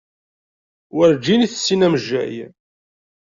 [0.95, 2.35] Werǧin i tessin amejjay.